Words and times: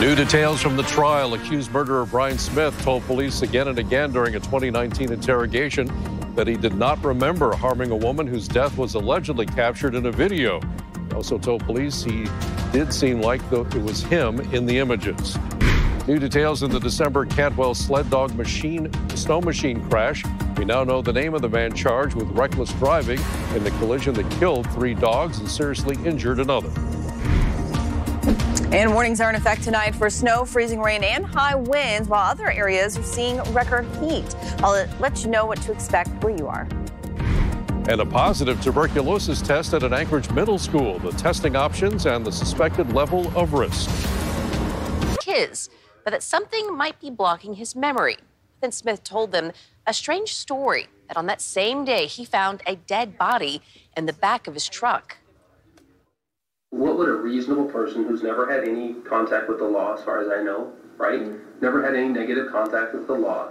New 0.00 0.14
details 0.14 0.60
from 0.60 0.76
the 0.76 0.82
trial. 0.82 1.32
Accused 1.32 1.72
murderer 1.72 2.04
Brian 2.04 2.36
Smith 2.36 2.78
told 2.82 3.02
police 3.06 3.40
again 3.40 3.68
and 3.68 3.78
again 3.78 4.12
during 4.12 4.34
a 4.34 4.38
2019 4.38 5.10
interrogation 5.10 5.90
that 6.34 6.46
he 6.46 6.54
did 6.54 6.74
not 6.74 7.02
remember 7.02 7.56
harming 7.56 7.90
a 7.90 7.96
woman 7.96 8.26
whose 8.26 8.46
death 8.46 8.76
was 8.76 8.94
allegedly 8.94 9.46
captured 9.46 9.94
in 9.94 10.04
a 10.04 10.12
video. 10.12 10.60
He 11.08 11.14
also 11.14 11.38
told 11.38 11.64
police 11.64 12.04
he 12.04 12.26
did 12.72 12.92
seem 12.92 13.22
like 13.22 13.40
it 13.50 13.82
was 13.82 14.02
him 14.02 14.40
in 14.52 14.66
the 14.66 14.78
images. 14.78 15.38
New 16.06 16.18
details 16.18 16.62
in 16.62 16.70
the 16.70 16.78
December 16.78 17.24
Cantwell 17.24 17.74
sled 17.74 18.10
dog 18.10 18.34
machine 18.34 18.90
snow 19.16 19.40
machine 19.40 19.80
crash. 19.88 20.22
We 20.58 20.66
now 20.66 20.84
know 20.84 21.00
the 21.00 21.12
name 21.12 21.32
of 21.32 21.40
the 21.40 21.48
man 21.48 21.72
charged 21.72 22.16
with 22.16 22.28
reckless 22.32 22.70
driving 22.74 23.18
in 23.54 23.64
the 23.64 23.70
collision 23.78 24.12
that 24.14 24.30
killed 24.32 24.70
three 24.72 24.92
dogs 24.92 25.38
and 25.38 25.50
seriously 25.50 25.96
injured 26.04 26.38
another. 26.38 26.70
And 28.72 28.92
warnings 28.92 29.20
are 29.20 29.30
in 29.30 29.36
effect 29.36 29.62
tonight 29.62 29.94
for 29.94 30.10
snow, 30.10 30.44
freezing 30.44 30.80
rain, 30.80 31.04
and 31.04 31.24
high 31.24 31.54
winds, 31.54 32.08
while 32.08 32.28
other 32.28 32.50
areas 32.50 32.98
are 32.98 33.02
seeing 33.04 33.40
record 33.52 33.86
heat. 34.02 34.34
I'll 34.58 34.88
let 34.98 35.22
you 35.22 35.30
know 35.30 35.46
what 35.46 35.62
to 35.62 35.72
expect 35.72 36.10
where 36.24 36.36
you 36.36 36.48
are. 36.48 36.66
And 37.88 38.00
a 38.00 38.04
positive 38.04 38.60
tuberculosis 38.60 39.40
test 39.40 39.72
at 39.72 39.84
an 39.84 39.92
Anchorage 39.92 40.28
middle 40.32 40.58
school, 40.58 40.98
the 40.98 41.12
testing 41.12 41.54
options 41.54 42.06
and 42.06 42.26
the 42.26 42.32
suspected 42.32 42.92
level 42.92 43.28
of 43.38 43.52
risk. 43.52 43.88
His, 45.24 45.68
but 46.02 46.10
that 46.10 46.24
something 46.24 46.76
might 46.76 47.00
be 47.00 47.08
blocking 47.08 47.54
his 47.54 47.76
memory. 47.76 48.16
Then 48.60 48.72
Smith 48.72 49.04
told 49.04 49.30
them 49.30 49.52
a 49.86 49.94
strange 49.94 50.34
story 50.34 50.88
that 51.06 51.16
on 51.16 51.26
that 51.26 51.40
same 51.40 51.84
day 51.84 52.06
he 52.06 52.24
found 52.24 52.62
a 52.66 52.74
dead 52.74 53.16
body 53.16 53.62
in 53.96 54.06
the 54.06 54.12
back 54.12 54.48
of 54.48 54.54
his 54.54 54.68
truck 54.68 55.18
what 56.70 56.98
would 56.98 57.08
a 57.08 57.12
reasonable 57.12 57.66
person 57.66 58.04
who's 58.04 58.22
never 58.22 58.50
had 58.50 58.68
any 58.68 58.94
contact 59.08 59.48
with 59.48 59.58
the 59.58 59.64
law, 59.64 59.94
as 59.94 60.04
far 60.04 60.20
as 60.20 60.28
I 60.28 60.42
know, 60.42 60.72
right? 60.96 61.20
Mm-hmm. 61.20 61.60
Never 61.60 61.84
had 61.84 61.94
any 61.94 62.08
negative 62.08 62.50
contact 62.50 62.94
with 62.94 63.06
the 63.06 63.14
law. 63.14 63.50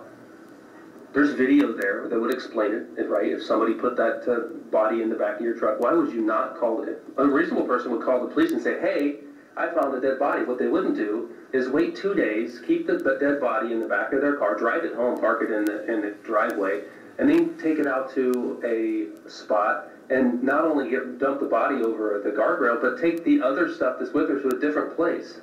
There's 1.14 1.34
video 1.34 1.74
there 1.74 2.10
that 2.10 2.20
would 2.20 2.34
explain 2.34 2.74
it, 2.98 3.10
right? 3.10 3.32
If 3.32 3.44
somebody 3.44 3.74
put 3.74 3.96
that 3.96 4.30
uh, 4.30 4.54
body 4.70 5.02
in 5.02 5.10
the 5.10 5.16
back 5.16 5.38
of 5.38 5.42
your 5.42 5.58
truck, 5.58 5.80
why 5.80 5.94
would 5.94 6.12
you 6.12 6.22
not 6.22 6.58
call 6.58 6.84
it? 6.84 7.02
A 7.18 7.26
reasonable 7.26 7.66
person 7.66 7.92
would 7.92 8.04
call 8.04 8.28
the 8.28 8.34
police 8.34 8.52
and 8.52 8.62
say, 8.62 8.80
hey, 8.82 9.20
I 9.56 9.70
found 9.70 9.96
a 9.96 10.02
dead 10.02 10.20
body. 10.20 10.44
What 10.44 10.60
they 10.60 10.68
wouldn't 10.68 10.96
do 10.96 11.30
is 11.54 11.70
wait 11.70 11.96
two 11.96 12.14
days, 12.14 12.60
keep 12.68 12.86
the, 12.86 12.98
the 12.98 13.18
dead 13.18 13.40
body 13.40 13.72
in 13.72 13.80
the 13.80 13.88
back 13.88 14.12
of 14.12 14.20
their 14.20 14.36
car, 14.36 14.58
drive 14.58 14.84
it 14.84 14.94
home, 14.94 15.18
park 15.18 15.42
it 15.42 15.52
in 15.52 15.64
the, 15.64 15.92
in 15.92 16.02
the 16.02 16.12
driveway, 16.24 16.82
and 17.18 17.30
then 17.30 17.58
take 17.58 17.80
it 17.80 17.88
out 17.88 18.14
to 18.14 18.62
a 18.66 19.30
spot 19.30 19.88
and 20.10 20.44
not 20.44 20.66
only 20.66 20.90
get 20.90 21.20
dump 21.20 21.40
the 21.40 21.48
body 21.48 21.84
over 21.84 22.22
the 22.24 22.30
guardrail, 22.30 22.82
but 22.82 23.02
take 23.02 23.24
the 23.24 23.42
other 23.42 23.74
stuff 23.74 23.98
that's 24.00 24.14
with 24.14 24.30
her 24.30 24.40
to 24.40 24.50
a 24.50 24.60
different 24.60 24.96
place. 24.96 25.40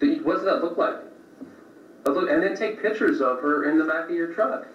What 0.00 0.36
does 0.36 0.44
that 0.44 0.62
look 0.62 0.78
like? 0.78 0.96
And 2.06 2.42
then 2.42 2.56
take 2.56 2.80
pictures 2.80 3.20
of 3.20 3.40
her 3.40 3.70
in 3.70 3.78
the 3.78 3.84
back 3.84 4.04
of 4.04 4.16
your 4.16 4.32
truck. 4.32 4.66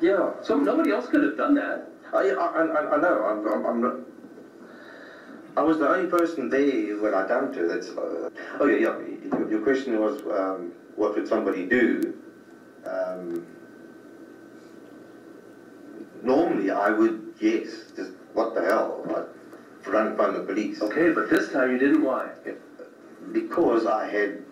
Yeah. 0.00 0.30
So 0.42 0.56
nobody 0.56 0.92
else 0.92 1.08
could 1.08 1.24
have 1.24 1.36
done 1.36 1.54
that. 1.54 1.90
I, 2.12 2.30
I, 2.30 2.94
I 2.94 3.00
know. 3.00 3.24
I'm, 3.24 3.46
I'm, 3.48 3.66
I'm 3.66 3.82
not. 3.82 3.96
I 5.56 5.62
was 5.62 5.78
the 5.78 5.88
only 5.88 6.08
person 6.08 6.48
there 6.48 6.96
when 7.00 7.14
I 7.14 7.26
dumped 7.26 7.56
her. 7.56 7.66
That's. 7.66 7.88
Uh, 7.88 8.30
oh 8.60 8.66
yeah, 8.66 8.78
yeah. 8.78 9.38
Your, 9.38 9.50
your 9.50 9.60
question 9.62 9.98
was, 9.98 10.22
um, 10.26 10.72
what 10.94 11.16
would 11.16 11.26
somebody 11.26 11.66
do? 11.66 12.14
Um, 12.86 13.44
normally, 16.22 16.70
I 16.70 16.90
would 16.90 17.34
yes, 17.40 17.92
just 17.96 18.12
what 18.38 18.54
the 18.54 18.62
hell? 18.62 19.02
I 19.10 19.90
run 19.90 20.16
from 20.16 20.34
the 20.34 20.40
police. 20.40 20.80
Okay, 20.80 21.10
but 21.10 21.28
this 21.28 21.52
time 21.52 21.72
you 21.72 21.78
didn't. 21.78 22.04
Why? 22.04 22.30
Because 23.32 23.84
I 23.84 24.06
had 24.06 24.44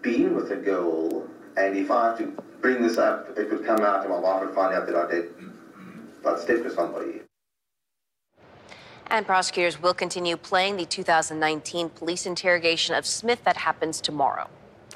been 0.00 0.34
with 0.34 0.50
a 0.50 0.56
girl, 0.56 1.28
and 1.56 1.76
if 1.76 1.90
I 1.90 2.08
had 2.08 2.18
to 2.18 2.42
bring 2.62 2.80
this 2.82 2.96
up, 2.96 3.36
it 3.36 3.50
would 3.50 3.66
come 3.66 3.80
out, 3.80 4.00
and 4.00 4.10
my 4.10 4.18
wife 4.18 4.46
would 4.46 4.54
find 4.54 4.74
out 4.74 4.86
that 4.86 4.96
I 4.96 5.10
did. 5.10 5.30
I'd 6.26 6.38
slept 6.38 6.64
with 6.64 6.74
somebody. 6.74 7.20
And 9.10 9.26
prosecutors 9.26 9.80
will 9.80 9.94
continue 9.94 10.36
playing 10.36 10.76
the 10.76 10.84
2019 10.86 11.90
police 11.90 12.26
interrogation 12.26 12.94
of 12.94 13.06
Smith 13.06 13.44
that 13.44 13.56
happens 13.56 14.00
tomorrow. 14.00 14.48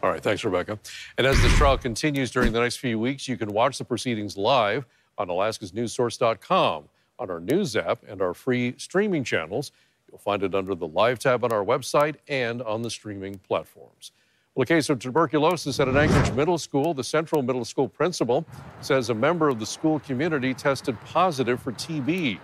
All 0.02 0.10
right, 0.10 0.22
thanks, 0.22 0.42
Rebecca. 0.44 0.78
And 1.18 1.26
as 1.26 1.40
this 1.42 1.52
trial 1.56 1.78
continues 1.78 2.30
during 2.30 2.52
the 2.52 2.60
next 2.60 2.76
few 2.76 2.98
weeks, 2.98 3.28
you 3.28 3.36
can 3.36 3.52
watch 3.52 3.78
the 3.78 3.84
proceedings 3.84 4.36
live 4.36 4.86
on 5.18 5.28
alaskasnewssource.com 5.28 6.88
on 7.18 7.30
our 7.30 7.40
news 7.40 7.76
app 7.76 8.02
and 8.08 8.20
our 8.20 8.34
free 8.34 8.74
streaming 8.76 9.24
channels. 9.24 9.72
You'll 10.10 10.18
find 10.18 10.42
it 10.42 10.54
under 10.54 10.74
the 10.74 10.86
Live 10.86 11.18
tab 11.18 11.44
on 11.44 11.52
our 11.52 11.64
website 11.64 12.16
and 12.28 12.60
on 12.62 12.82
the 12.82 12.90
streaming 12.90 13.38
platforms. 13.38 14.12
Well, 14.54 14.64
a 14.64 14.66
case 14.66 14.90
of 14.90 14.98
tuberculosis 14.98 15.80
at 15.80 15.88
an 15.88 15.96
Anchorage 15.96 16.30
middle 16.32 16.58
school. 16.58 16.92
The 16.92 17.04
Central 17.04 17.40
Middle 17.40 17.64
School 17.64 17.88
principal 17.88 18.44
says 18.82 19.08
a 19.08 19.14
member 19.14 19.48
of 19.48 19.58
the 19.58 19.64
school 19.64 19.98
community 20.00 20.52
tested 20.52 21.00
positive 21.06 21.62
for 21.62 21.72
TB. 21.72 22.38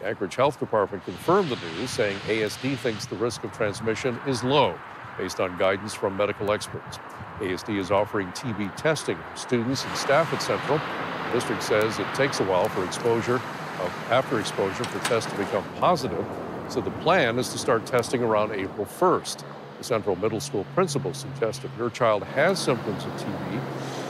The 0.00 0.06
Anchorage 0.06 0.34
Health 0.34 0.58
Department 0.60 1.02
confirmed 1.06 1.48
the 1.48 1.56
news, 1.56 1.88
saying 1.88 2.18
ASD 2.26 2.76
thinks 2.76 3.06
the 3.06 3.16
risk 3.16 3.44
of 3.44 3.52
transmission 3.52 4.20
is 4.26 4.44
low 4.44 4.78
based 5.16 5.40
on 5.40 5.56
guidance 5.56 5.94
from 5.94 6.14
medical 6.16 6.52
experts. 6.52 6.98
ASD 7.38 7.78
is 7.78 7.90
offering 7.90 8.28
TB 8.32 8.76
testing 8.76 9.16
for 9.16 9.36
students 9.38 9.86
and 9.86 9.96
staff 9.96 10.30
at 10.34 10.42
Central. 10.42 10.78
The 10.78 11.32
district 11.32 11.62
says 11.62 11.98
it 11.98 12.14
takes 12.14 12.40
a 12.40 12.44
while 12.44 12.68
for 12.68 12.84
exposure 12.84 13.40
after 14.10 14.40
exposure 14.40 14.84
for 14.84 15.04
tests 15.08 15.30
to 15.30 15.36
become 15.36 15.64
positive. 15.78 16.24
So 16.68 16.80
the 16.80 16.90
plan 16.90 17.38
is 17.38 17.50
to 17.50 17.58
start 17.58 17.86
testing 17.86 18.22
around 18.22 18.52
April 18.52 18.86
1st. 18.86 19.44
The 19.78 19.84
Central 19.84 20.16
Middle 20.16 20.40
School 20.40 20.64
principal 20.74 21.12
suggests 21.12 21.64
if 21.64 21.70
your 21.76 21.90
child 21.90 22.22
has 22.24 22.58
symptoms 22.58 23.04
of 23.04 23.10
TB, 23.12 23.52
you 23.52 23.60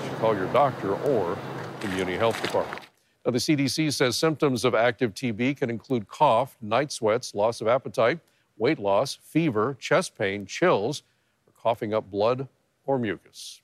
should 0.09 0.19
call 0.19 0.37
your 0.37 0.47
doctor 0.53 0.95
or 0.95 1.37
the 1.81 1.87
community 1.87 2.17
health 2.17 2.41
department. 2.43 2.81
Now, 3.25 3.33
the 3.33 3.39
CDC 3.39 3.93
says 3.93 4.17
symptoms 4.17 4.65
of 4.65 4.75
active 4.75 5.15
TB 5.15 5.57
can 5.57 5.71
include 5.71 6.09
cough, 6.09 6.57
night 6.61 6.93
sweats, 6.93 7.35
loss 7.35 7.61
of 7.61 7.69
appetite, 7.69 8.21
weight 8.59 8.79
loss, 8.79 9.15
fever, 9.15 9.77
chest 9.81 10.17
pain, 10.17 10.47
chills, 10.47 11.03
or 11.47 11.53
coughing 11.61 11.95
up 11.95 12.11
blood 12.11 12.49
or 12.87 12.99
mucus. 12.99 13.63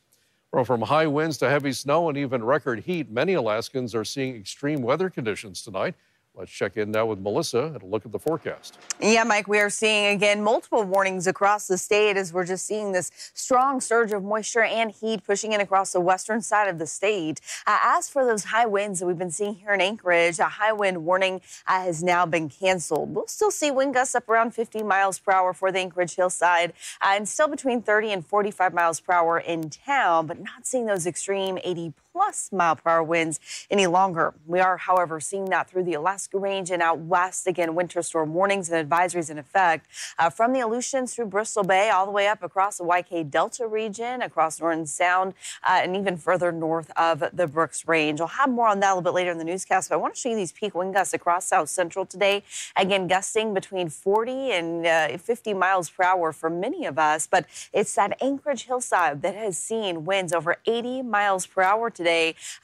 Well, 0.52 0.64
from 0.64 0.82
high 0.82 1.06
winds 1.06 1.38
to 1.38 1.48
heavy 1.48 1.72
snow 1.72 2.08
and 2.08 2.18
even 2.18 2.42
record 2.42 2.80
heat, 2.80 3.08
many 3.08 3.34
Alaskans 3.34 3.94
are 3.94 4.04
seeing 4.04 4.34
extreme 4.34 4.82
weather 4.82 5.08
conditions 5.08 5.62
tonight. 5.62 5.94
Let's 6.40 6.52
check 6.52 6.78
in 6.78 6.90
now 6.90 7.04
with 7.04 7.18
Melissa 7.18 7.64
and 7.64 7.82
look 7.82 8.06
at 8.06 8.12
the 8.12 8.18
forecast. 8.18 8.78
Yeah, 8.98 9.24
Mike, 9.24 9.46
we 9.46 9.58
are 9.58 9.68
seeing 9.68 10.06
again 10.06 10.42
multiple 10.42 10.82
warnings 10.84 11.26
across 11.26 11.68
the 11.68 11.76
state 11.76 12.16
as 12.16 12.32
we're 12.32 12.46
just 12.46 12.64
seeing 12.64 12.92
this 12.92 13.10
strong 13.34 13.78
surge 13.82 14.10
of 14.12 14.24
moisture 14.24 14.62
and 14.62 14.90
heat 14.90 15.22
pushing 15.22 15.52
in 15.52 15.60
across 15.60 15.92
the 15.92 16.00
western 16.00 16.40
side 16.40 16.66
of 16.66 16.78
the 16.78 16.86
state. 16.86 17.42
Uh, 17.66 17.76
as 17.82 18.08
for 18.08 18.24
those 18.24 18.44
high 18.44 18.64
winds 18.64 19.00
that 19.00 19.06
we've 19.06 19.18
been 19.18 19.30
seeing 19.30 19.56
here 19.56 19.74
in 19.74 19.82
Anchorage, 19.82 20.38
a 20.38 20.44
high 20.44 20.72
wind 20.72 21.04
warning 21.04 21.42
uh, 21.66 21.82
has 21.82 22.02
now 22.02 22.24
been 22.24 22.48
canceled. 22.48 23.14
We'll 23.14 23.26
still 23.26 23.50
see 23.50 23.70
wind 23.70 23.92
gusts 23.92 24.14
up 24.14 24.26
around 24.26 24.54
50 24.54 24.82
miles 24.82 25.18
per 25.18 25.32
hour 25.32 25.52
for 25.52 25.70
the 25.70 25.80
Anchorage 25.80 26.14
hillside 26.14 26.72
uh, 27.02 27.16
and 27.16 27.28
still 27.28 27.48
between 27.48 27.82
30 27.82 28.12
and 28.12 28.26
45 28.26 28.72
miles 28.72 28.98
per 28.98 29.12
hour 29.12 29.38
in 29.38 29.68
town, 29.68 30.26
but 30.26 30.40
not 30.40 30.66
seeing 30.66 30.86
those 30.86 31.06
extreme 31.06 31.58
80 31.62 31.92
plus 31.98 32.09
mile 32.52 32.76
per 32.76 32.90
hour 32.90 33.02
winds 33.02 33.40
any 33.70 33.86
longer. 33.86 34.34
We 34.46 34.60
are, 34.60 34.76
however, 34.76 35.20
seeing 35.20 35.46
that 35.46 35.70
through 35.70 35.84
the 35.84 35.94
Alaska 35.94 36.38
Range 36.38 36.70
and 36.70 36.82
out 36.82 36.98
west. 36.98 37.46
Again, 37.46 37.74
winter 37.74 38.02
storm 38.02 38.34
warnings 38.34 38.70
and 38.70 38.88
advisories 38.88 39.30
in 39.30 39.38
effect 39.38 39.86
uh, 40.18 40.30
from 40.30 40.52
the 40.52 40.60
Aleutians 40.60 41.14
through 41.14 41.26
Bristol 41.26 41.64
Bay, 41.64 41.90
all 41.90 42.06
the 42.06 42.12
way 42.12 42.26
up 42.26 42.42
across 42.42 42.78
the 42.78 42.84
YK 42.84 43.30
Delta 43.30 43.66
region, 43.66 44.22
across 44.22 44.60
Norton 44.60 44.86
Sound, 44.86 45.34
uh, 45.68 45.80
and 45.82 45.96
even 45.96 46.16
further 46.16 46.52
north 46.52 46.90
of 46.96 47.22
the 47.32 47.46
Brooks 47.46 47.86
Range. 47.86 48.20
I'll 48.20 48.26
have 48.26 48.50
more 48.50 48.68
on 48.68 48.80
that 48.80 48.88
a 48.88 48.94
little 48.94 49.02
bit 49.02 49.14
later 49.14 49.30
in 49.30 49.38
the 49.38 49.44
newscast, 49.44 49.88
but 49.88 49.94
I 49.94 49.98
want 49.98 50.14
to 50.14 50.20
show 50.20 50.30
you 50.30 50.36
these 50.36 50.52
peak 50.52 50.74
wind 50.74 50.94
gusts 50.94 51.14
across 51.14 51.46
South 51.46 51.68
Central 51.68 52.04
today. 52.04 52.42
Again, 52.76 53.06
gusting 53.06 53.54
between 53.54 53.88
40 53.88 54.52
and 54.52 54.86
uh, 54.86 55.18
50 55.18 55.54
miles 55.54 55.88
per 55.88 56.04
hour 56.04 56.32
for 56.32 56.50
many 56.50 56.86
of 56.86 56.98
us, 56.98 57.26
but 57.26 57.46
it's 57.72 57.94
that 57.94 58.20
Anchorage 58.20 58.64
hillside 58.64 59.22
that 59.22 59.34
has 59.34 59.56
seen 59.56 60.04
winds 60.04 60.32
over 60.32 60.56
80 60.66 61.02
miles 61.02 61.46
per 61.46 61.62
hour 61.62 61.88
today 61.88 61.99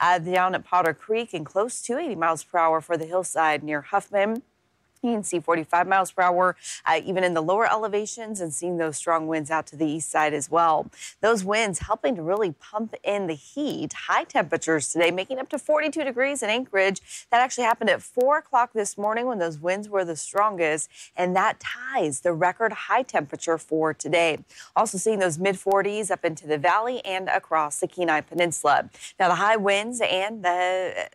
uh, 0.01 0.19
down 0.19 0.55
at 0.55 0.65
Potter 0.65 0.95
Creek 0.95 1.35
and 1.35 1.45
close 1.45 1.81
to 1.83 1.99
80 1.99 2.15
miles 2.17 2.45
per 2.45 2.59
hour 2.59 2.81
for 2.81 2.97
the 2.97 3.07
hillside 3.07 3.63
near 3.63 3.83
Huffman. 3.83 4.43
14, 5.07 5.23
see 5.23 5.41
45 5.41 5.87
miles 5.87 6.11
per 6.11 6.23
hour, 6.23 6.57
uh, 6.85 7.01
even 7.05 7.23
in 7.23 7.35
the 7.35 7.41
lower 7.41 7.71
elevations, 7.71 8.41
and 8.41 8.53
seeing 8.53 8.77
those 8.77 8.97
strong 8.97 9.29
winds 9.29 9.51
out 9.51 9.67
to 9.67 9.77
the 9.77 9.87
east 9.87 10.11
side 10.11 10.35
as 10.35 10.51
well. 10.51 10.91
Those 11.21 11.45
winds 11.45 11.81
helping 11.81 12.17
to 12.17 12.23
really 12.23 12.53
pump 12.53 12.95
in 13.05 13.29
the 13.29 13.35
heat. 13.35 13.93
High 13.93 14.25
temperatures 14.25 14.93
today, 14.93 15.11
making 15.13 15.39
up 15.39 15.49
to 15.51 15.59
42 15.59 16.03
degrees 16.03 16.43
in 16.43 16.51
Anchorage. 16.51 17.01
That 17.31 17.41
actually 17.41 17.65
happened 17.65 17.91
at 17.91 18.03
4 18.03 18.39
o'clock 18.39 18.73
this 18.73 18.99
morning 18.99 19.27
when 19.27 19.39
those 19.39 19.59
winds 19.59 19.89
were 19.89 20.05
the 20.05 20.17
strongest, 20.17 20.91
and 21.17 21.37
that 21.37 21.61
ties 21.61 22.21
the 22.21 22.33
record 22.33 22.73
high 22.73 23.03
temperature 23.03 23.59
for 23.59 23.95
today. 23.95 24.39
Also 24.75 24.99
seeing 24.99 25.21
those 25.21 25.39
mid 25.39 25.55
40s 25.55 26.11
up 26.11 26.25
into 26.25 26.47
the 26.49 26.59
valley 26.59 27.05
and 27.05 27.29
across 27.29 27.79
the 27.79 27.87
Kenai 27.87 28.23
Peninsula. 28.23 28.91
Now, 29.21 29.29
the 29.29 29.37
high 29.37 29.57
winds 29.57 30.01
and 30.01 30.43
the 30.45 31.09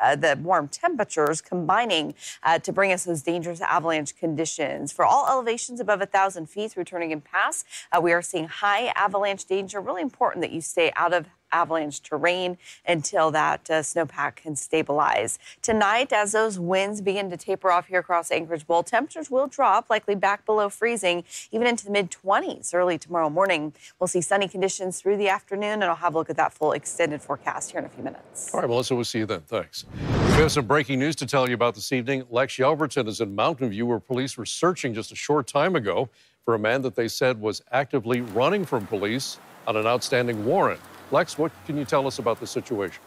uh, 0.00 0.16
the 0.16 0.38
warm 0.42 0.68
temperatures 0.68 1.40
combining 1.40 2.14
uh, 2.42 2.58
to 2.60 2.72
bring 2.72 2.92
us 2.92 3.04
those 3.04 3.22
dangerous 3.34 3.60
avalanche 3.60 4.14
conditions. 4.14 4.92
For 4.92 5.04
all 5.04 5.26
elevations 5.28 5.80
above 5.80 5.98
1,000 5.98 6.48
feet 6.48 6.70
through 6.70 6.84
Turnagain 6.84 7.24
Pass, 7.24 7.64
uh, 7.90 8.00
we 8.00 8.12
are 8.12 8.22
seeing 8.22 8.46
high 8.46 8.92
avalanche 8.94 9.44
danger. 9.44 9.80
Really 9.80 10.02
important 10.02 10.40
that 10.42 10.52
you 10.52 10.60
stay 10.60 10.92
out 10.94 11.12
of 11.12 11.26
avalanche 11.50 12.00
terrain 12.00 12.58
until 12.86 13.32
that 13.32 13.68
uh, 13.68 13.74
snowpack 13.80 14.36
can 14.36 14.54
stabilize. 14.54 15.40
Tonight, 15.62 16.12
as 16.12 16.30
those 16.30 16.60
winds 16.60 17.00
begin 17.00 17.28
to 17.30 17.36
taper 17.36 17.72
off 17.72 17.88
here 17.88 17.98
across 17.98 18.30
Anchorage 18.30 18.68
Bowl, 18.68 18.84
temperatures 18.84 19.32
will 19.32 19.48
drop, 19.48 19.90
likely 19.90 20.14
back 20.14 20.46
below 20.46 20.68
freezing, 20.68 21.24
even 21.50 21.66
into 21.66 21.84
the 21.84 21.90
mid 21.90 22.12
20s 22.12 22.72
early 22.72 22.98
tomorrow 22.98 23.30
morning. 23.30 23.72
We'll 23.98 24.08
see 24.08 24.20
sunny 24.20 24.46
conditions 24.46 25.00
through 25.00 25.16
the 25.16 25.28
afternoon, 25.28 25.82
and 25.82 25.84
I'll 25.84 25.96
have 25.96 26.14
a 26.14 26.18
look 26.18 26.30
at 26.30 26.36
that 26.36 26.52
full 26.52 26.70
extended 26.70 27.20
forecast 27.20 27.72
here 27.72 27.80
in 27.80 27.86
a 27.86 27.88
few 27.88 28.04
minutes. 28.04 28.54
All 28.54 28.60
right, 28.60 28.68
Melissa, 28.68 28.94
we'll 28.94 29.04
see 29.04 29.18
you 29.18 29.26
then. 29.26 29.40
Thanks. 29.40 29.86
We 30.34 30.40
have 30.40 30.50
some 30.50 30.66
breaking 30.66 30.98
news 30.98 31.14
to 31.16 31.26
tell 31.26 31.48
you 31.48 31.54
about 31.54 31.76
this 31.76 31.92
evening. 31.92 32.24
Lex 32.28 32.56
Yelverton 32.56 33.06
is 33.06 33.20
in 33.20 33.36
Mountain 33.36 33.70
View, 33.70 33.86
where 33.86 34.00
police 34.00 34.36
were 34.36 34.44
searching 34.44 34.92
just 34.92 35.12
a 35.12 35.14
short 35.14 35.46
time 35.46 35.76
ago 35.76 36.08
for 36.44 36.56
a 36.56 36.58
man 36.58 36.82
that 36.82 36.96
they 36.96 37.06
said 37.06 37.40
was 37.40 37.62
actively 37.70 38.20
running 38.20 38.64
from 38.64 38.84
police 38.88 39.38
on 39.68 39.76
an 39.76 39.86
outstanding 39.86 40.44
warrant. 40.44 40.80
Lex, 41.12 41.38
what 41.38 41.52
can 41.66 41.76
you 41.76 41.84
tell 41.84 42.04
us 42.08 42.18
about 42.18 42.40
the 42.40 42.48
situation? 42.48 43.00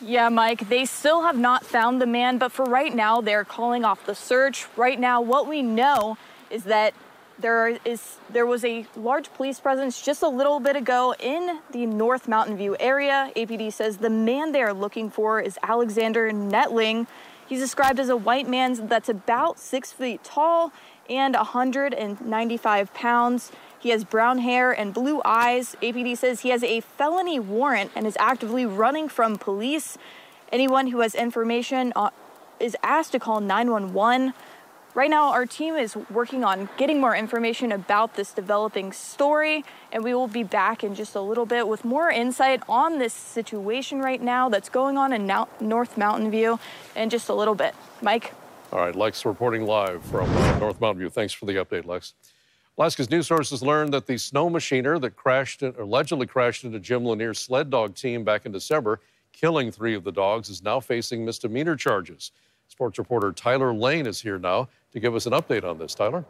Yeah, 0.00 0.28
Mike, 0.30 0.68
they 0.68 0.84
still 0.84 1.22
have 1.22 1.38
not 1.38 1.64
found 1.64 2.02
the 2.02 2.06
man, 2.06 2.38
but 2.38 2.50
for 2.50 2.64
right 2.64 2.92
now, 2.92 3.20
they're 3.20 3.44
calling 3.44 3.84
off 3.84 4.04
the 4.04 4.16
search. 4.16 4.66
Right 4.76 4.98
now, 4.98 5.20
what 5.20 5.46
we 5.46 5.62
know 5.62 6.18
is 6.50 6.64
that 6.64 6.92
there 7.40 7.78
is 7.84 8.18
there 8.30 8.46
was 8.46 8.64
a 8.64 8.86
large 8.96 9.32
police 9.34 9.60
presence 9.60 10.00
just 10.02 10.22
a 10.22 10.28
little 10.28 10.60
bit 10.60 10.76
ago 10.76 11.14
in 11.18 11.60
the 11.72 11.86
North 11.86 12.28
Mountain 12.28 12.56
View 12.56 12.76
area. 12.80 13.32
APD 13.36 13.72
says 13.72 13.98
the 13.98 14.10
man 14.10 14.52
they 14.52 14.62
are 14.62 14.72
looking 14.72 15.10
for 15.10 15.40
is 15.40 15.58
Alexander 15.62 16.30
Netling. 16.30 17.06
He's 17.46 17.60
described 17.60 17.98
as 17.98 18.08
a 18.08 18.16
white 18.16 18.48
man 18.48 18.88
that's 18.88 19.08
about 19.08 19.58
six 19.58 19.92
feet 19.92 20.22
tall 20.22 20.72
and 21.08 21.34
195 21.34 22.94
pounds. 22.94 23.52
He 23.78 23.90
has 23.90 24.04
brown 24.04 24.38
hair 24.38 24.72
and 24.72 24.92
blue 24.92 25.22
eyes. 25.24 25.76
APD 25.80 26.16
says 26.16 26.40
he 26.40 26.50
has 26.50 26.62
a 26.62 26.80
felony 26.80 27.38
warrant 27.38 27.92
and 27.94 28.06
is 28.06 28.16
actively 28.20 28.66
running 28.66 29.08
from 29.08 29.36
police. 29.36 29.96
Anyone 30.50 30.88
who 30.88 31.00
has 31.00 31.14
information 31.14 31.92
uh, 31.94 32.10
is 32.58 32.76
asked 32.82 33.12
to 33.12 33.18
call 33.18 33.40
911. 33.40 34.34
Right 34.94 35.10
now, 35.10 35.32
our 35.32 35.44
team 35.44 35.74
is 35.76 35.94
working 36.10 36.44
on 36.44 36.70
getting 36.78 36.98
more 36.98 37.14
information 37.14 37.72
about 37.72 38.14
this 38.14 38.32
developing 38.32 38.92
story, 38.92 39.64
and 39.92 40.02
we 40.02 40.14
will 40.14 40.28
be 40.28 40.42
back 40.42 40.82
in 40.82 40.94
just 40.94 41.14
a 41.14 41.20
little 41.20 41.44
bit 41.44 41.68
with 41.68 41.84
more 41.84 42.10
insight 42.10 42.62
on 42.68 42.98
this 42.98 43.12
situation 43.12 44.00
right 44.00 44.20
now 44.20 44.48
that's 44.48 44.70
going 44.70 44.96
on 44.96 45.12
in 45.12 45.30
North 45.60 45.98
Mountain 45.98 46.30
View 46.30 46.58
in 46.96 47.10
just 47.10 47.28
a 47.28 47.34
little 47.34 47.54
bit. 47.54 47.74
Mike? 48.00 48.32
All 48.72 48.80
right, 48.80 48.96
Lex 48.96 49.26
reporting 49.26 49.66
live 49.66 50.02
from 50.04 50.28
uh, 50.34 50.58
North 50.58 50.80
Mountain 50.80 51.00
View. 51.00 51.10
Thanks 51.10 51.34
for 51.34 51.44
the 51.44 51.54
update, 51.54 51.84
Lex. 51.84 52.14
Alaska's 52.78 53.10
news 53.10 53.26
sources 53.26 53.62
learned 53.62 53.92
that 53.92 54.06
the 54.06 54.16
snow 54.16 54.48
machiner 54.48 54.98
that 55.00 55.16
crashed, 55.16 55.62
allegedly 55.62 56.26
crashed 56.26 56.64
into 56.64 56.80
Jim 56.80 57.04
Lanier's 57.04 57.38
sled 57.38 57.68
dog 57.68 57.94
team 57.94 58.24
back 58.24 58.46
in 58.46 58.52
December, 58.52 59.00
killing 59.32 59.70
three 59.70 59.94
of 59.94 60.02
the 60.02 60.12
dogs, 60.12 60.48
is 60.48 60.62
now 60.62 60.80
facing 60.80 61.24
misdemeanor 61.24 61.76
charges. 61.76 62.32
Sports 62.68 62.98
reporter 62.98 63.32
Tyler 63.32 63.74
Lane 63.74 64.06
is 64.06 64.20
here 64.20 64.38
now 64.38 64.68
to 64.92 65.00
give 65.00 65.14
us 65.14 65.26
an 65.26 65.32
update 65.32 65.64
on 65.64 65.78
this. 65.78 65.94
Tyler? 65.94 66.24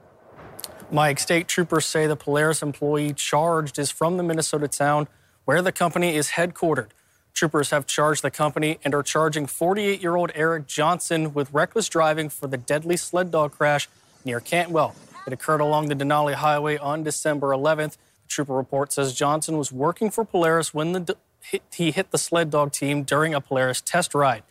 Mike, 0.90 1.18
state 1.18 1.48
troopers 1.48 1.84
say 1.84 2.06
the 2.06 2.16
Polaris 2.16 2.62
employee 2.62 3.12
charged 3.12 3.78
is 3.78 3.90
from 3.90 4.16
the 4.16 4.22
Minnesota 4.22 4.68
town 4.68 5.08
where 5.44 5.60
the 5.60 5.72
company 5.72 6.14
is 6.16 6.30
headquartered. 6.30 6.88
Troopers 7.34 7.70
have 7.70 7.86
charged 7.86 8.22
the 8.22 8.30
company 8.30 8.78
and 8.84 8.94
are 8.94 9.02
charging 9.02 9.46
48 9.46 10.00
year 10.00 10.16
old 10.16 10.30
Eric 10.34 10.66
Johnson 10.66 11.34
with 11.34 11.52
reckless 11.52 11.88
driving 11.88 12.28
for 12.28 12.46
the 12.46 12.56
deadly 12.56 12.96
sled 12.96 13.30
dog 13.30 13.52
crash 13.52 13.88
near 14.24 14.40
Cantwell. 14.40 14.94
It 15.26 15.32
occurred 15.32 15.60
along 15.60 15.88
the 15.88 15.94
Denali 15.94 16.34
Highway 16.34 16.78
on 16.78 17.02
December 17.02 17.48
11th. 17.48 17.92
The 17.92 18.28
trooper 18.28 18.54
report 18.54 18.92
says 18.92 19.14
Johnson 19.14 19.58
was 19.58 19.70
working 19.70 20.10
for 20.10 20.24
Polaris 20.24 20.72
when 20.72 20.92
the, 20.92 21.16
he 21.72 21.90
hit 21.90 22.10
the 22.10 22.18
sled 22.18 22.50
dog 22.50 22.72
team 22.72 23.02
during 23.02 23.34
a 23.34 23.40
Polaris 23.40 23.80
test 23.80 24.14
ride. 24.14 24.42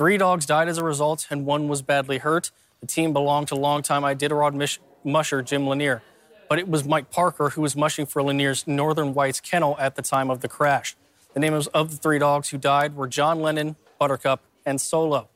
Three 0.00 0.16
dogs 0.16 0.46
died 0.46 0.66
as 0.66 0.78
a 0.78 0.82
result, 0.82 1.26
and 1.28 1.44
one 1.44 1.68
was 1.68 1.82
badly 1.82 2.16
hurt. 2.16 2.52
The 2.80 2.86
team 2.86 3.12
belonged 3.12 3.48
to 3.48 3.54
longtime 3.54 4.00
Iditarod 4.00 4.78
musher 5.04 5.42
Jim 5.42 5.68
Lanier, 5.68 6.02
but 6.48 6.58
it 6.58 6.66
was 6.66 6.86
Mike 6.86 7.10
Parker 7.10 7.50
who 7.50 7.60
was 7.60 7.76
mushing 7.76 8.06
for 8.06 8.22
Lanier's 8.22 8.66
Northern 8.66 9.12
Whites 9.12 9.40
kennel 9.40 9.76
at 9.78 9.96
the 9.96 10.00
time 10.00 10.30
of 10.30 10.40
the 10.40 10.48
crash. 10.48 10.96
The 11.34 11.40
names 11.40 11.66
of 11.66 11.90
the 11.90 11.98
three 11.98 12.18
dogs 12.18 12.48
who 12.48 12.56
died 12.56 12.96
were 12.96 13.08
John 13.08 13.42
Lennon, 13.42 13.76
Buttercup, 13.98 14.40
and 14.64 14.80
Solo. 14.80 15.28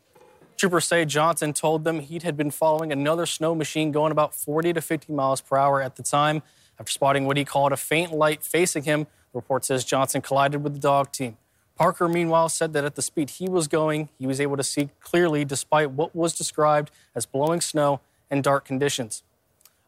Troopers 0.57 0.87
say 0.87 1.05
Johnson 1.05 1.53
told 1.53 1.85
them 1.85 2.01
he 2.01 2.19
had 2.21 2.35
been 2.35 2.51
following 2.51 2.91
another 2.91 3.27
snow 3.27 3.55
machine 3.55 3.93
going 3.93 4.13
about 4.13 4.35
40 4.35 4.73
to 4.73 4.81
50 4.81 5.13
miles 5.13 5.43
per 5.43 5.59
hour 5.59 5.83
at 5.83 5.97
the 5.97 6.03
time. 6.03 6.43
After 6.81 6.91
spotting 6.91 7.27
what 7.27 7.37
he 7.37 7.45
called 7.45 7.73
a 7.73 7.77
faint 7.77 8.15
light 8.15 8.43
facing 8.43 8.85
him, 8.85 9.03
the 9.03 9.41
report 9.41 9.67
says 9.67 9.85
Johnson 9.85 10.23
collided 10.23 10.65
with 10.65 10.73
the 10.73 10.81
dog 10.81 11.13
team. 11.13 11.37
Parker, 11.77 12.09
meanwhile, 12.09 12.49
said 12.49 12.73
that 12.73 12.85
at 12.85 12.95
the 12.95 13.03
speed 13.03 13.31
he 13.31 13.49
was 13.49 13.67
going, 13.67 14.09
he 14.19 14.27
was 14.27 14.41
able 14.41 14.57
to 14.57 14.63
see 14.63 14.91
clearly 15.01 15.45
despite 15.45 15.91
what 15.91 16.15
was 16.15 16.35
described 16.35 16.91
as 17.15 17.27
blowing 17.27 17.61
snow 17.61 18.01
and 18.31 18.45
dark 18.45 18.65
conditions. 18.65 19.23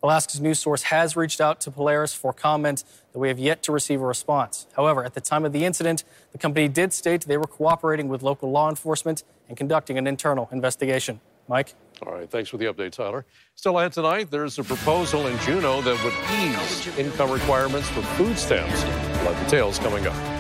Alaska's 0.03 0.41
news 0.41 0.59
source 0.59 0.85
has 0.85 1.17
reached 1.17 1.41
out 1.41 1.61
to 1.63 1.71
Polaris 1.71 2.13
for 2.13 2.33
comment 2.33 2.85
that 3.13 3.19
we 3.19 3.29
have 3.29 3.39
yet 3.39 3.63
to 3.63 3.73
receive 3.73 4.01
a 4.01 4.07
response. 4.07 4.67
However, 4.77 5.05
at 5.05 5.15
the 5.15 5.21
time 5.21 5.45
of 5.45 5.53
the 5.53 5.65
incident, 5.65 6.05
the 6.33 6.39
company 6.39 6.69
did 6.69 6.93
state 6.93 7.23
they 7.23 7.39
were 7.39 7.47
cooperating 7.47 8.09
with 8.09 8.23
local 8.23 8.51
law 8.51 8.69
enforcement 8.69 9.25
and 9.49 9.57
conducting 9.57 9.97
an 9.97 10.07
internal 10.07 10.49
investigation. 10.53 11.21
Mike? 11.49 11.75
All 12.05 12.13
right, 12.13 12.31
thanks 12.31 12.51
for 12.51 12.57
the 12.57 12.67
update, 12.67 12.93
Tyler. 12.93 13.25
Still 13.55 13.79
ahead 13.79 13.93
tonight, 13.93 14.31
there's 14.31 14.59
a 14.59 14.65
proposal 14.65 15.29
in 15.29 15.39
Juneau 15.39 15.81
that 15.81 16.05
would 16.05 16.15
ease 16.41 16.99
income 16.99 17.31
requirements 17.31 17.89
for 17.89 18.03
food 18.03 18.37
stamps. 18.37 18.85
We'll 18.85 19.33
have 19.33 19.45
details 19.45 19.79
coming 19.79 20.07
up. 20.07 20.36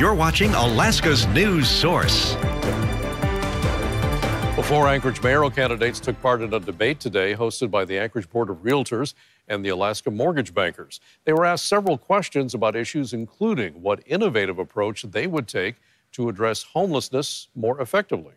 You're 0.00 0.14
watching 0.14 0.54
Alaska's 0.54 1.26
news 1.26 1.68
source. 1.68 2.34
Four 4.64 4.88
Anchorage 4.88 5.22
mayoral 5.22 5.50
candidates 5.50 6.00
took 6.00 6.18
part 6.22 6.40
in 6.40 6.54
a 6.54 6.58
debate 6.58 7.00
today 7.00 7.34
hosted 7.34 7.70
by 7.70 7.84
the 7.84 7.98
Anchorage 7.98 8.30
Board 8.30 8.48
of 8.48 8.62
Realtors 8.62 9.12
and 9.46 9.62
the 9.62 9.68
Alaska 9.68 10.10
Mortgage 10.10 10.54
Bankers. 10.54 11.00
They 11.26 11.34
were 11.34 11.44
asked 11.44 11.66
several 11.66 11.98
questions 11.98 12.54
about 12.54 12.76
issues, 12.76 13.12
including 13.12 13.82
what 13.82 14.02
innovative 14.06 14.58
approach 14.58 15.02
they 15.02 15.26
would 15.26 15.46
take 15.46 15.74
to 16.12 16.30
address 16.30 16.62
homelessness 16.62 17.48
more 17.54 17.78
effectively. 17.78 18.32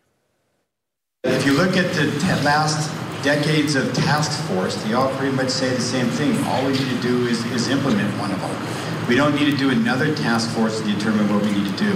If 1.23 1.45
you 1.45 1.53
look 1.53 1.77
at 1.77 1.93
the 1.95 2.07
last 2.43 2.91
decades 3.23 3.75
of 3.75 3.93
task 3.93 4.37
force, 4.49 4.75
they 4.83 4.95
all 4.95 5.15
pretty 5.15 5.33
much 5.33 5.47
say 5.47 5.69
the 5.69 5.79
same 5.79 6.07
thing. 6.07 6.43
All 6.43 6.65
we 6.65 6.73
need 6.73 6.89
to 6.89 7.01
do 7.01 7.25
is, 7.27 7.41
is 7.53 7.69
implement 7.69 8.19
one 8.19 8.33
of 8.33 8.41
them. 8.41 8.92
We 9.07 9.15
don't 9.15 9.35
need 9.35 9.51
to 9.51 9.57
do 9.57 9.69
another 9.69 10.15
task 10.15 10.49
force 10.51 10.79
to 10.79 10.87
determine 10.87 11.31
what 11.31 11.43
we 11.43 11.51
need 11.51 11.69
to 11.69 11.77
do. 11.77 11.91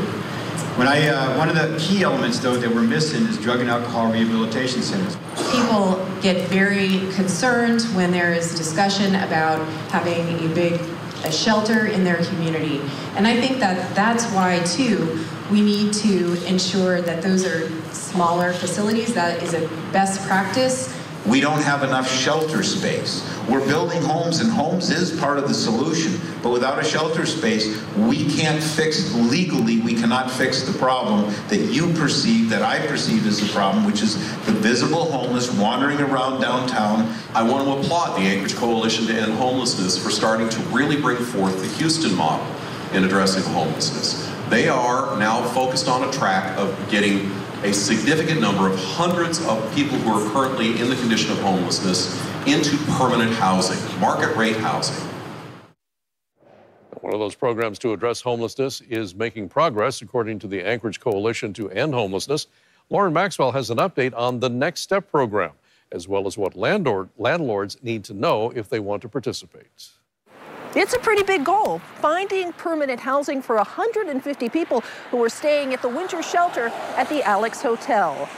When 0.76 0.88
I, 0.88 1.08
uh, 1.08 1.38
one 1.38 1.48
of 1.48 1.56
the 1.56 1.78
key 1.80 2.04
elements, 2.04 2.40
though, 2.40 2.58
that 2.58 2.70
we're 2.70 2.82
missing 2.82 3.26
is 3.28 3.38
drug 3.38 3.62
and 3.62 3.70
alcohol 3.70 4.12
rehabilitation 4.12 4.82
centers. 4.82 5.16
People 5.52 6.06
get 6.22 6.50
very 6.50 7.00
concerned 7.14 7.82
when 7.96 8.12
there 8.12 8.34
is 8.34 8.54
discussion 8.54 9.16
about 9.16 9.66
having 9.90 10.28
a 10.46 10.54
big 10.54 10.82
a 11.24 11.32
shelter 11.32 11.88
in 11.88 12.04
their 12.04 12.24
community. 12.26 12.80
And 13.16 13.26
I 13.26 13.40
think 13.40 13.60
that 13.60 13.96
that's 13.96 14.26
why, 14.34 14.60
too, 14.66 15.26
we 15.52 15.62
need 15.62 15.94
to 15.94 16.46
ensure 16.46 17.02
that 17.02 17.24
those 17.24 17.46
are 17.46 17.70
smaller 17.92 18.54
facilities. 18.54 19.14
That 19.14 19.42
is 19.42 19.54
a 19.54 19.68
best 19.92 20.22
practice 20.28 20.94
we 21.28 21.42
don't 21.42 21.62
have 21.62 21.84
enough 21.84 22.10
shelter 22.10 22.64
space. 22.64 23.28
We're 23.50 23.66
building 23.66 24.02
homes, 24.02 24.40
and 24.40 24.50
homes 24.50 24.90
is 24.90 25.18
part 25.20 25.38
of 25.38 25.48
the 25.48 25.54
solution. 25.54 26.20
But 26.42 26.52
without 26.52 26.80
a 26.80 26.84
shelter 26.84 27.26
space, 27.26 27.82
we 27.96 28.30
can't 28.30 28.64
fix 28.64 29.14
legally, 29.14 29.80
we 29.80 29.94
cannot 29.94 30.32
fix 30.32 30.62
the 30.62 30.78
problem 30.78 31.34
that 31.50 31.60
you 31.74 31.92
perceive, 31.94 32.50
that 32.50 32.62
I 32.62 32.86
perceive 32.88 33.28
as 33.28 33.42
the 33.42 33.52
problem, 33.54 33.86
which 33.86 34.02
is 34.02 34.16
the 34.46 34.54
visible 34.54 35.12
homeless 35.12 35.52
wandering 35.54 36.00
around 36.00 36.42
downtown. 36.42 37.14
I 37.34 37.44
want 37.44 37.66
to 37.66 37.74
applaud 37.74 38.18
the 38.18 38.24
Anchorage 38.24 38.56
Coalition 38.56 39.08
to 39.08 39.14
End 39.14 39.34
Homelessness 39.34 40.02
for 40.02 40.10
starting 40.10 40.48
to 40.50 40.60
really 40.70 41.02
bring 41.02 41.18
forth 41.18 41.60
the 41.60 41.68
Houston 41.78 42.16
model 42.16 42.48
in 42.94 43.04
addressing 43.04 43.44
homelessness. 43.54 44.28
They 44.50 44.70
are 44.70 45.18
now 45.20 45.44
focused 45.50 45.90
on 45.90 46.08
a 46.08 46.12
track 46.12 46.58
of 46.58 46.74
getting 46.90 47.30
a 47.64 47.74
significant 47.74 48.40
number 48.40 48.72
of 48.72 48.80
hundreds 48.80 49.46
of 49.46 49.76
people 49.76 49.98
who 49.98 50.10
are 50.12 50.32
currently 50.32 50.80
in 50.80 50.90
the 50.90 50.96
condition 50.96 51.32
of 51.32 51.40
homelessness 51.40 52.18
into 52.48 52.78
permanent 52.94 53.34
housing, 53.34 54.00
market 54.00 54.34
rate 54.38 54.56
housing. 54.56 54.96
One 57.02 57.14
of 57.14 57.20
those 57.20 57.36
programs 57.36 57.78
to 57.80 57.92
address 57.92 58.22
homelessness 58.22 58.80
is 58.82 59.14
making 59.14 59.50
progress, 59.50 60.02
according 60.02 60.40
to 60.40 60.48
the 60.48 60.66
Anchorage 60.66 61.02
Coalition 61.02 61.52
to 61.54 61.70
End 61.72 61.94
Homelessness. 61.94 62.48
Lauren 62.90 63.12
Maxwell 63.12 63.52
has 63.52 63.70
an 63.70 63.80
update 63.80 64.14
on 64.16 64.40
the 64.40 64.50
Next 64.50 64.80
Step 64.80 65.12
program, 65.12 65.52
as 65.92 66.08
well 66.08 66.26
as 66.26 66.38
what 66.38 66.56
landlord, 66.56 67.10
landlords 67.18 67.78
need 67.84 68.06
to 68.06 68.14
know 68.14 68.52
if 68.52 68.70
they 68.70 68.80
want 68.80 69.02
to 69.02 69.10
participate. 69.10 69.90
It's 70.80 70.94
a 70.94 71.00
pretty 71.00 71.24
big 71.24 71.44
goal, 71.44 71.80
finding 71.96 72.54
permanent 72.54 73.00
housing 73.00 73.42
for 73.42 73.56
150 73.56 74.50
people 74.50 74.82
who 75.10 75.24
are 75.24 75.28
staying 75.28 75.74
at 75.74 75.82
the 75.82 75.90
winter 75.90 76.22
shelter 76.22 76.68
at 76.96 77.10
the 77.10 77.24
Alex 77.24 77.64
Hotel. 77.64 78.30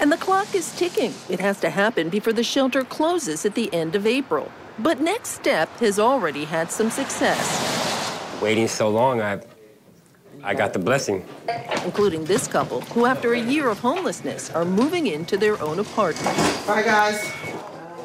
And 0.00 0.10
the 0.10 0.16
clock 0.16 0.56
is 0.56 0.76
ticking. 0.76 1.14
It 1.28 1.38
has 1.38 1.60
to 1.60 1.70
happen 1.70 2.08
before 2.08 2.32
the 2.32 2.42
shelter 2.42 2.82
closes 2.82 3.46
at 3.46 3.54
the 3.54 3.72
end 3.72 3.94
of 3.94 4.08
April. 4.08 4.50
But 4.80 4.98
Next 4.98 5.28
Step 5.30 5.68
has 5.78 6.00
already 6.00 6.46
had 6.46 6.72
some 6.72 6.90
success. 6.90 8.42
Waiting 8.42 8.66
so 8.66 8.88
long, 8.88 9.20
I, 9.20 9.40
I 10.42 10.52
got 10.52 10.72
the 10.72 10.80
blessing. 10.80 11.24
Including 11.84 12.24
this 12.24 12.48
couple, 12.48 12.80
who 12.80 13.06
after 13.06 13.34
a 13.34 13.40
year 13.40 13.68
of 13.68 13.78
homelessness 13.78 14.50
are 14.50 14.64
moving 14.64 15.06
into 15.06 15.36
their 15.36 15.62
own 15.62 15.78
apartment. 15.78 16.36
Bye, 16.66 16.82
guys. 16.82 17.43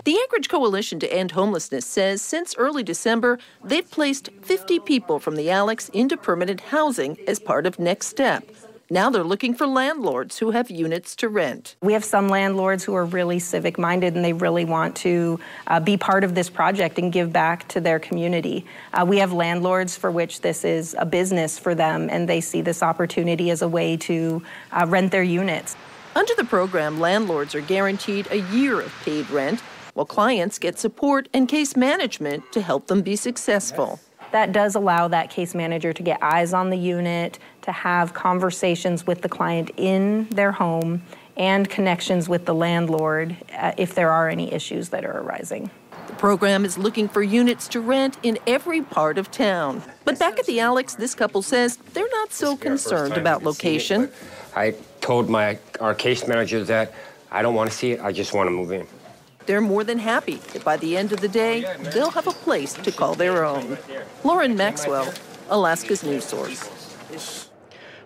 The 0.06 0.18
Anchorage 0.18 0.48
Coalition 0.48 1.00
to 1.02 1.14
End 1.14 1.32
Homelessness 1.32 1.86
says 1.86 2.22
since 2.22 2.56
early 2.56 2.84
December, 2.84 3.38
they've 3.64 3.90
placed 3.90 4.30
50 4.42 4.80
people 4.80 5.20
from 5.20 5.36
the 5.36 5.52
Alex 5.52 5.90
into 5.90 6.16
permanent 6.16 6.62
housing 6.62 7.18
as 7.28 7.38
part 7.38 7.66
of 7.66 7.80
Next 7.80 8.08
Step. 8.08 8.50
Now 8.90 9.10
they're 9.10 9.24
looking 9.26 9.54
for 9.54 9.68
landlords 9.68 10.40
who 10.40 10.52
have 10.52 10.72
units 10.72 11.16
to 11.18 11.28
rent. 11.28 11.76
We 11.82 11.94
have 11.94 12.06
some 12.06 12.30
landlords 12.30 12.84
who 12.84 12.96
are 12.96 13.06
really 13.06 13.40
civic 13.40 13.78
minded 13.78 14.16
and 14.16 14.24
they 14.24 14.34
really 14.34 14.64
want 14.64 14.96
to 14.98 15.40
uh, 15.68 15.82
be 15.82 15.98
part 15.98 16.24
of 16.24 16.34
this 16.34 16.50
project 16.50 16.98
and 16.98 17.12
give 17.12 17.34
back 17.34 17.68
to 17.68 17.82
their 17.82 18.00
community. 18.00 18.66
Uh, 18.94 19.06
we 19.06 19.18
have 19.18 19.34
landlords 19.34 19.98
for 19.98 20.10
which 20.10 20.42
this 20.42 20.64
is 20.64 20.96
a 20.98 21.06
business 21.06 21.60
for 21.60 21.76
them 21.76 22.10
and 22.10 22.28
they 22.30 22.42
see 22.42 22.62
this 22.62 22.82
opportunity 22.82 23.52
as 23.52 23.62
a 23.62 23.68
way 23.68 23.98
to 23.98 24.42
uh, 24.72 24.86
rent 24.88 25.12
their 25.12 25.24
units. 25.24 25.76
Under 26.16 26.34
the 26.36 26.46
program, 26.46 27.00
landlords 27.00 27.54
are 27.54 27.62
guaranteed 27.62 28.28
a 28.32 28.40
year 28.52 28.82
of 28.82 28.92
paid 29.04 29.30
rent, 29.30 29.62
while 30.00 30.06
clients 30.06 30.58
get 30.58 30.80
support 30.80 31.28
and 31.34 31.50
case 31.50 31.76
management 31.76 32.42
to 32.54 32.62
help 32.62 32.88
them 32.88 33.02
be 33.02 33.18
successful 33.18 34.00
that 34.32 34.54
does 34.54 34.76
allow 34.76 35.08
that 35.08 35.30
case 35.30 35.54
manager 35.54 35.92
to 35.92 36.04
get 36.04 36.22
eyes 36.22 36.54
on 36.54 36.70
the 36.70 36.78
unit, 36.78 37.40
to 37.64 37.72
have 37.72 38.14
conversations 38.14 39.08
with 39.08 39.24
the 39.24 39.28
client 39.28 39.72
in 39.76 40.30
their 40.30 40.52
home, 40.52 41.02
and 41.36 41.68
connections 41.68 42.30
with 42.30 42.46
the 42.46 42.54
landlord 42.54 43.36
uh, 43.58 43.72
if 43.76 43.96
there 43.96 44.12
are 44.12 44.30
any 44.30 44.54
issues 44.54 44.90
that 44.90 45.04
are 45.04 45.22
arising. 45.22 45.70
The 46.08 46.14
program 46.14 46.64
is 46.64 46.78
looking 46.78 47.10
for 47.10 47.24
units 47.24 47.68
to 47.70 47.82
rent 47.82 48.20
in 48.22 48.38
every 48.46 48.84
part 48.84 49.18
of 49.18 49.32
town. 49.32 49.82
But 50.06 50.20
back 50.20 50.38
at 50.38 50.46
the 50.46 50.60
Alex, 50.60 50.94
this 50.94 51.16
couple 51.16 51.42
says 51.42 51.78
they're 51.94 52.08
not 52.12 52.32
so 52.32 52.56
concerned 52.56 53.18
about 53.18 53.42
location. 53.42 54.04
It, 54.04 54.14
I 54.56 54.76
told 55.02 55.28
my 55.28 55.58
our 55.82 55.96
case 55.96 56.28
manager 56.28 56.64
that 56.66 56.94
I 57.32 57.42
don't 57.42 57.56
want 57.56 57.72
to 57.72 57.76
see 57.76 57.94
it, 57.94 58.00
I 58.00 58.12
just 58.12 58.34
want 58.34 58.48
to 58.48 58.52
move 58.52 58.72
in. 58.72 58.86
They're 59.50 59.62
more 59.62 59.84
than 59.84 59.98
happy 59.98 60.36
that 60.54 60.64
by 60.64 60.78
the 60.78 60.96
end 60.96 61.12
of 61.12 61.22
the 61.22 61.28
day, 61.28 61.66
they'll 61.92 62.12
have 62.12 62.28
a 62.28 62.32
place 62.32 62.74
to 62.74 62.92
call 62.92 63.16
their 63.16 63.44
own. 63.44 63.80
Lauren 64.24 64.56
Maxwell, 64.56 65.12
Alaska's 65.50 66.04
news 66.04 66.24
source. 66.24 67.50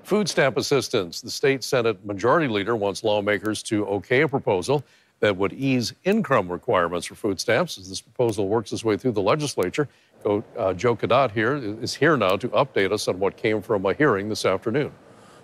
Food 0.04 0.30
stamp 0.30 0.56
assistance. 0.56 1.20
The 1.20 1.30
state 1.30 1.62
Senate 1.62 2.06
Majority 2.06 2.48
Leader 2.48 2.78
wants 2.78 3.04
lawmakers 3.04 3.62
to 3.64 3.86
okay 3.88 4.22
a 4.22 4.28
proposal 4.30 4.86
that 5.20 5.36
would 5.36 5.52
ease 5.52 5.94
income 6.06 6.50
requirements 6.50 7.08
for 7.08 7.16
food 7.16 7.42
stamps. 7.42 7.78
As 7.78 7.90
this 7.90 8.00
proposal 8.00 8.48
works 8.48 8.72
its 8.72 8.86
way 8.86 8.96
through 8.96 9.12
the 9.12 9.22
legislature, 9.22 9.90
uh, 10.26 10.74
Joe 10.76 10.96
Cadotte 10.96 11.32
here 11.32 11.58
is 11.58 11.94
here 11.94 12.16
now 12.16 12.38
to 12.38 12.48
update 12.50 12.94
us 12.94 13.10
on 13.10 13.20
what 13.20 13.36
came 13.36 13.62
from 13.62 13.86
a 13.86 13.94
hearing 13.94 14.30
this 14.30 14.46
afternoon. 14.46 14.94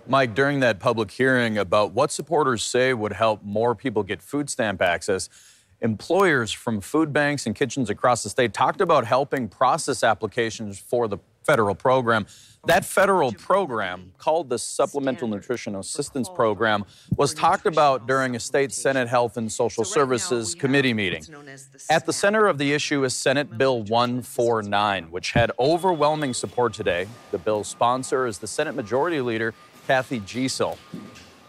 Mike, 0.08 0.34
during 0.34 0.62
that 0.62 0.80
public 0.80 1.12
hearing 1.12 1.58
about 1.58 1.92
what 1.92 2.10
supporters 2.10 2.64
say 2.64 2.94
would 2.94 3.12
help 3.12 3.44
more 3.44 3.76
people 3.76 4.02
get 4.02 4.22
food 4.22 4.50
stamp 4.50 4.82
access, 4.82 5.28
employers 5.82 6.52
from 6.52 6.82
food 6.82 7.14
banks 7.14 7.46
and 7.46 7.56
kitchens 7.56 7.90
across 7.90 8.24
the 8.24 8.30
state 8.30 8.54
talked 8.54 8.82
about 8.82 9.06
helping 9.06 9.48
process 9.48 10.04
applications 10.04 10.80
for 10.80 11.08
the 11.08 11.18
federal 11.46 11.74
program. 11.74 12.28
That 12.66 12.84
federal 12.84 13.32
program, 13.32 14.12
called 14.18 14.50
the 14.50 14.60
Supplemental 14.60 15.30
Nutrition 15.30 15.76
Assistance 15.76 16.30
Program, 16.30 16.84
was 17.16 17.34
talked 17.34 17.66
about 17.66 18.06
during 18.06 18.36
a 18.36 18.40
state 18.40 18.74
Senate 18.74 19.08
Health 19.08 19.38
and 19.38 19.50
Social 19.50 19.86
Services 19.86 20.54
Committee 20.54 20.94
meeting. 20.94 21.24
At 21.90 22.06
the 22.06 22.14
center 22.14 22.48
of 22.48 22.58
the 22.58 22.74
issue 22.74 23.04
is 23.06 23.16
Senate 23.16 23.58
Bill 23.58 23.82
149, 23.84 25.06
which 25.06 25.32
had 25.32 25.52
overwhelming 25.58 26.34
support 26.34 26.74
today. 26.74 27.08
The 27.32 27.38
bill's 27.38 27.70
sponsor 27.70 28.28
is 28.28 28.40
the 28.40 28.48
Senate 28.48 28.76
Majority 28.76 29.22
Leader, 29.22 29.54
Cathy 29.88 30.20
Giessel. 30.20 30.78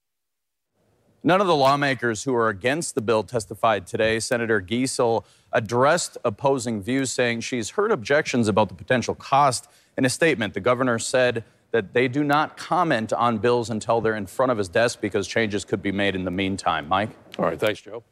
None 1.21 1.41
of 1.41 1.47
the 1.47 1.55
lawmakers 1.55 2.23
who 2.23 2.33
are 2.33 2.47
against 2.47 2.95
the 2.95 3.01
bill 3.01 3.23
testified 3.23 3.87
today. 3.87 4.21
Senator 4.21 4.61
Giessel 4.61 5.25
addressed 5.51 6.17
opposing 6.23 6.81
views, 6.81 7.11
saying 7.11 7.41
she's 7.41 7.71
heard 7.71 7.91
objections 7.91 8.47
about 8.47 8.69
the 8.69 8.75
potential 8.75 9.15
cost. 9.15 9.67
In 9.97 10.05
a 10.05 10.09
statement, 10.09 10.53
the 10.53 10.61
governor 10.61 10.97
said 10.99 11.43
that 11.71 11.93
they 11.93 12.07
do 12.07 12.23
not 12.23 12.55
comment 12.55 13.11
on 13.11 13.39
bills 13.39 13.69
until 13.69 13.99
they're 13.99 14.15
in 14.15 14.27
front 14.27 14.51
of 14.51 14.57
his 14.57 14.69
desk 14.69 15.01
because 15.01 15.27
changes 15.27 15.65
could 15.65 15.81
be 15.81 15.91
made 15.91 16.15
in 16.15 16.23
the 16.23 16.31
meantime. 16.31 16.87
Mike? 16.87 17.09
All 17.37 17.45
right, 17.45 17.59
thanks, 17.59 17.81
Joe. 17.81 18.03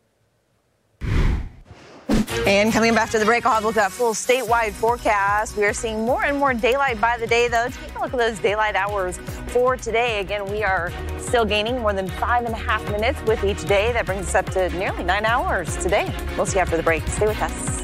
And 2.46 2.74
coming 2.74 2.92
up 2.92 2.98
after 2.98 3.20
the 3.20 3.26
break, 3.26 3.46
I'll 3.46 3.54
have 3.54 3.64
a 3.64 3.68
look 3.68 3.78
at 3.78 3.90
that 3.90 3.92
full 3.92 4.14
statewide 4.14 4.74
forecast. 4.74 5.56
We 5.56 5.64
are 5.64 5.74
seeing 5.74 6.04
more 6.04 6.26
and 6.26 6.38
more 6.38 6.54
daylight 6.54 7.00
by 7.00 7.18
the 7.18 7.28
day, 7.28 7.48
though. 7.48 7.68
Take 7.70 7.96
a 7.96 8.00
look 8.00 8.14
at 8.14 8.20
those 8.20 8.40
daylight 8.40 8.76
hours 8.76 9.18
for 9.48 9.78
today. 9.78 10.20
Again, 10.20 10.46
we 10.52 10.64
are 10.64 10.92
still 11.20 11.46
gaining 11.46 11.80
more 11.80 11.94
than 11.94 12.10
five 12.10 12.44
and 12.46 12.54
a 12.54 12.58
half 12.58 12.84
minutes 12.92 13.22
with 13.24 13.44
each 13.44 13.64
day. 13.66 13.94
That 13.94 14.06
brings 14.06 14.28
us 14.28 14.36
up 14.36 14.50
to 14.52 14.70
nearly 14.72 15.04
nine 15.04 15.26
hours 15.26 15.78
today. 15.78 16.14
We'll 16.36 16.46
see 16.46 16.58
you 16.58 16.62
after 16.62 16.76
the 16.76 16.84
break. 16.84 17.08
Stay 17.08 17.28
with 17.28 17.42
us. 17.42 17.83